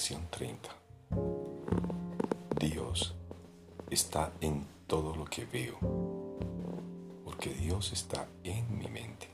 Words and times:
Lección 0.00 0.26
30. 0.30 0.70
Dios 2.58 3.14
está 3.90 4.32
en 4.40 4.66
todo 4.86 5.14
lo 5.14 5.26
que 5.26 5.44
veo, 5.44 5.76
porque 7.22 7.50
Dios 7.50 7.92
está 7.92 8.26
en 8.42 8.78
mi 8.78 8.88
mente. 8.88 9.28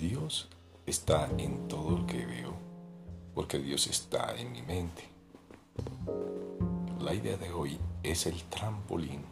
Dios 0.00 0.48
está 0.86 1.28
en 1.36 1.68
todo 1.68 1.98
lo 1.98 2.06
que 2.06 2.24
veo, 2.24 2.54
porque 3.34 3.58
Dios 3.58 3.86
está 3.86 4.34
en 4.34 4.50
mi 4.50 4.62
mente. 4.62 5.04
La 7.00 7.12
idea 7.12 7.36
de 7.36 7.52
hoy 7.52 7.78
es 8.02 8.24
el 8.24 8.44
trampolín 8.44 9.26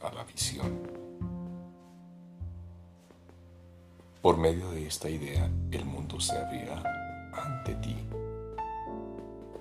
a 0.00 0.10
la 0.10 0.24
visión. 0.24 0.99
Por 4.22 4.36
medio 4.36 4.70
de 4.72 4.86
esta 4.86 5.08
idea, 5.08 5.50
el 5.70 5.86
mundo 5.86 6.20
se 6.20 6.36
abrirá 6.36 6.82
ante 7.32 7.74
ti 7.76 7.96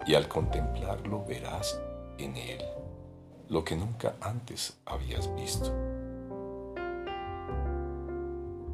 y 0.05 0.15
al 0.15 0.27
contemplarlo 0.27 1.23
verás 1.25 1.79
en 2.17 2.35
él 2.35 2.61
lo 3.47 3.63
que 3.63 3.77
nunca 3.77 4.15
antes 4.19 4.77
habías 4.85 5.33
visto. 5.35 5.73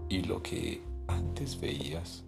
Y 0.10 0.24
lo 0.24 0.42
que 0.42 0.82
antes 1.08 1.60
veías 1.60 2.24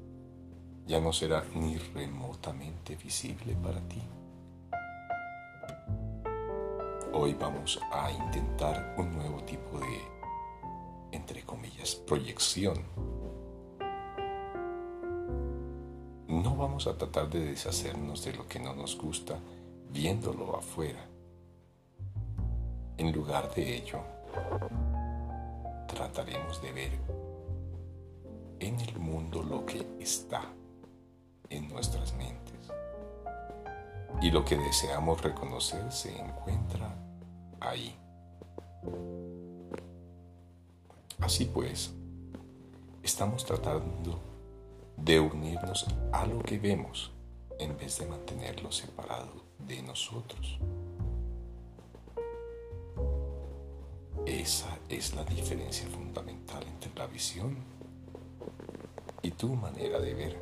ya 0.86 1.00
no 1.00 1.12
será 1.12 1.44
ni 1.56 1.78
remotamente 1.78 2.96
visible 2.96 3.56
para 3.56 3.82
ti. 3.88 4.04
Hoy 7.12 7.34
vamos 7.34 7.82
a 7.92 8.12
intentar 8.12 8.94
un 9.00 9.16
nuevo 9.16 9.42
tipo 9.46 9.80
de, 9.80 10.02
entre 11.12 11.42
comillas, 11.42 11.96
proyección 11.96 13.17
no 16.44 16.56
vamos 16.56 16.88
a 16.88 16.98
tratar 16.98 17.30
de 17.30 17.40
deshacernos 17.40 18.24
de 18.24 18.34
lo 18.34 18.48
que 18.48 18.60
no 18.60 18.74
nos 18.74 18.98
gusta 18.98 19.40
viéndolo 19.92 20.56
afuera. 20.56 21.04
En 22.98 23.12
lugar 23.12 23.54
de 23.54 23.76
ello, 23.76 24.00
trataremos 25.88 26.62
de 26.62 26.72
ver 26.72 26.92
en 28.60 28.80
el 28.80 29.00
mundo 29.00 29.44
lo 29.44 29.66
que 29.66 29.86
está 30.00 30.44
en 31.50 31.68
nuestras 31.70 32.14
mentes. 32.14 32.72
Y 34.22 34.32
lo 34.32 34.44
que 34.44 34.58
deseamos 34.58 35.22
reconocer 35.22 35.92
se 35.92 36.18
encuentra 36.20 36.96
ahí. 37.60 37.96
Así 41.20 41.46
pues, 41.46 41.94
estamos 43.04 43.46
tratando 43.46 44.27
de 44.98 45.20
unirnos 45.20 45.86
a 46.12 46.26
lo 46.26 46.40
que 46.40 46.58
vemos 46.58 47.12
en 47.60 47.78
vez 47.78 48.00
de 48.00 48.08
mantenerlo 48.08 48.72
separado 48.72 49.44
de 49.60 49.82
nosotros. 49.82 50.60
Esa 54.26 54.78
es 54.90 55.16
la 55.16 55.24
diferencia 55.24 55.88
fundamental 55.88 56.64
entre 56.68 56.94
la 56.96 57.08
visión 57.08 57.58
y 59.22 59.32
tu 59.32 59.56
manera 59.56 60.00
de 60.00 60.14
ver. 60.14 60.38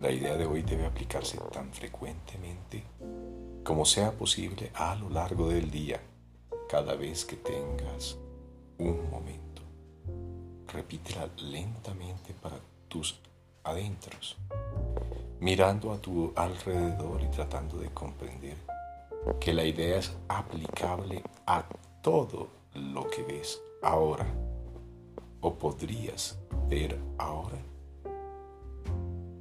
La 0.00 0.10
idea 0.10 0.36
de 0.36 0.46
hoy 0.46 0.62
debe 0.62 0.86
aplicarse 0.86 1.38
tan 1.52 1.72
frecuentemente 1.72 2.84
como 3.64 3.84
sea 3.84 4.12
posible 4.12 4.70
a 4.74 4.94
lo 4.94 5.10
largo 5.10 5.48
del 5.48 5.70
día, 5.70 6.00
cada 6.68 6.94
vez 6.94 7.24
que 7.24 7.36
tengas 7.36 8.16
un 8.78 9.10
momento 9.10 9.47
repítela 10.88 11.28
lentamente 11.36 12.32
para 12.32 12.58
tus 12.88 13.20
adentros, 13.62 14.38
mirando 15.38 15.92
a 15.92 15.98
tu 15.98 16.32
alrededor 16.34 17.20
y 17.22 17.26
tratando 17.26 17.76
de 17.76 17.90
comprender 17.90 18.56
que 19.38 19.52
la 19.52 19.64
idea 19.64 19.98
es 19.98 20.10
aplicable 20.28 21.22
a 21.46 21.62
todo 22.00 22.48
lo 22.72 23.06
que 23.10 23.22
ves 23.22 23.60
ahora 23.82 24.26
o 25.42 25.52
podrías 25.52 26.38
ver 26.70 26.98
ahora 27.18 27.58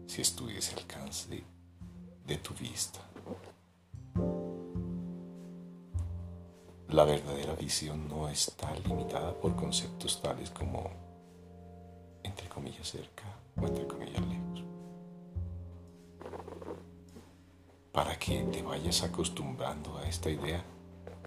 si 0.05 0.21
estuviese 0.21 0.73
el 0.73 0.79
alcance 0.79 1.43
de 2.25 2.37
tu 2.39 2.53
vista. 2.55 2.99
La 6.89 7.05
verdadera 7.05 7.53
visión 7.53 8.09
no 8.09 8.27
está 8.27 8.75
limitada 8.85 9.33
por 9.33 9.55
conceptos 9.55 10.21
tales 10.21 10.49
como 10.49 11.06
comillas 12.57 12.87
cerca 12.89 13.23
comillas 13.87 14.21
lejos. 14.27 14.63
Para 17.91 18.17
que 18.17 18.41
te 18.51 18.63
vayas 18.63 19.03
acostumbrando 19.03 19.95
a 19.97 20.07
esta 20.07 20.31
idea, 20.31 20.63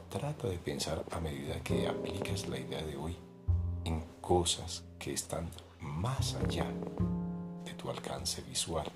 trata 0.08 0.48
de 0.48 0.58
pensar 0.58 1.04
a 1.12 1.20
medida 1.20 1.62
que 1.62 1.86
aplicas 1.86 2.48
la 2.48 2.58
idea 2.58 2.82
de 2.82 2.96
hoy 2.96 3.16
en 3.84 4.00
cosas 4.20 4.82
que 4.98 5.12
están 5.12 5.48
más 5.78 6.34
allá 6.34 6.66
de 7.64 7.74
tu 7.74 7.88
alcance 7.91 8.42
visual, 8.42 8.91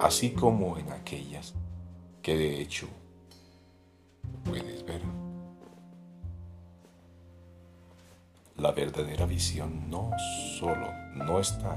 así 0.00 0.30
como 0.30 0.76
en 0.76 0.90
aquellas 0.90 1.54
que 2.20 2.36
de 2.36 2.60
hecho 2.60 2.88
la 8.64 8.72
verdadera 8.72 9.26
visión 9.26 9.90
no 9.90 10.10
solo 10.58 10.90
no 11.14 11.38
está 11.38 11.76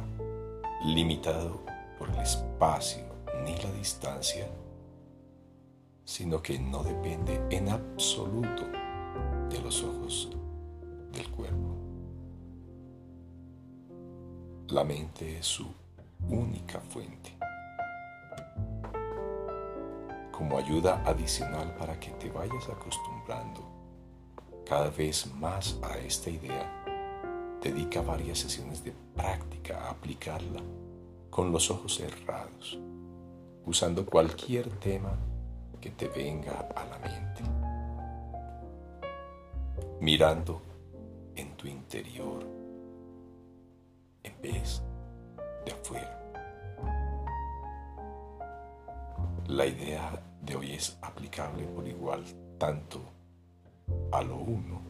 limitado 0.86 1.60
por 2.00 2.10
el 2.10 2.20
espacio 2.20 3.04
ni 3.44 3.58
la 3.58 3.70
distancia, 3.74 4.48
sino 6.06 6.42
que 6.42 6.58
no 6.58 6.84
depende 6.84 7.42
en 7.50 7.68
absoluto 7.68 8.64
de 9.50 9.62
los 9.62 9.84
ojos 9.84 10.30
del 11.12 11.30
cuerpo. 11.32 11.76
La 14.70 14.86
mente 14.86 15.40
es 15.40 15.46
su 15.46 15.68
única 16.30 16.80
fuente. 16.80 17.38
Como 20.32 20.58
ayuda 20.58 21.04
adicional 21.06 21.76
para 21.76 22.00
que 22.00 22.12
te 22.12 22.30
vayas 22.30 22.70
acostumbrando 22.70 23.62
cada 24.66 24.90
vez 24.90 25.28
más 25.34 25.78
a 25.84 25.98
esta 25.98 26.30
idea, 26.30 26.77
dedica 27.72 28.02
varias 28.02 28.40
sesiones 28.40 28.82
de 28.82 28.94
práctica 29.14 29.88
a 29.88 29.90
aplicarla 29.92 30.62
con 31.30 31.52
los 31.52 31.70
ojos 31.70 31.98
cerrados, 31.98 32.80
usando 33.66 34.06
cualquier 34.06 34.70
tema 34.80 35.18
que 35.82 35.90
te 35.90 36.08
venga 36.08 36.70
a 36.74 36.86
la 36.86 36.98
mente, 37.00 37.44
mirando 40.00 40.62
en 41.36 41.58
tu 41.58 41.68
interior 41.68 42.46
en 44.24 44.42
vez 44.42 44.82
de 45.66 45.72
afuera. 45.74 46.14
La 49.48 49.66
idea 49.66 50.24
de 50.42 50.56
hoy 50.56 50.72
es 50.72 50.98
aplicable 51.02 51.66
por 51.66 51.86
igual 51.86 52.24
tanto 52.58 53.02
a 54.14 54.22
lo 54.22 54.38
uno 54.38 54.82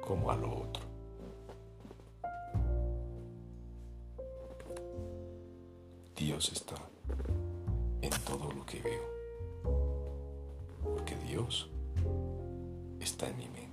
como 0.00 0.30
a 0.30 0.36
lo 0.36 0.62
otro. 0.62 0.85
Dios 6.16 6.50
está 6.50 6.76
en 8.00 8.10
todo 8.24 8.50
lo 8.50 8.64
que 8.64 8.80
veo, 8.80 9.02
porque 10.82 11.14
Dios 11.16 11.68
está 13.00 13.28
en 13.28 13.36
mi 13.36 13.48
mente. 13.48 13.65